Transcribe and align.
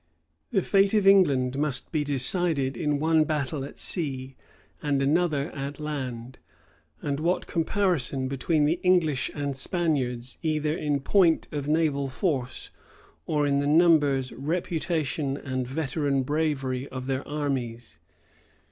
The 0.49 0.63
fate 0.63 0.95
of 0.95 1.05
England 1.05 1.59
must 1.59 1.91
be 1.91 2.03
decided 2.03 2.75
in 2.75 2.97
one 2.97 3.23
battle 3.23 3.63
at 3.63 3.77
sea, 3.77 4.35
and 4.81 4.99
another 4.99 5.51
at 5.51 5.79
land; 5.79 6.39
and 7.03 7.19
what 7.19 7.45
comparison 7.45 8.27
between 8.27 8.65
the 8.65 8.79
English 8.81 9.29
and 9.35 9.55
Spaniards, 9.55 10.39
either 10.41 10.75
in 10.75 11.01
point 11.01 11.47
of 11.51 11.67
naval 11.67 12.09
force, 12.09 12.71
or 13.27 13.45
in 13.45 13.59
the 13.59 13.67
numbers, 13.67 14.31
reputation, 14.31 15.37
and 15.37 15.67
veteran 15.67 16.23
bravery 16.23 16.87
of 16.87 17.05
their 17.05 17.27
armies? 17.27 17.99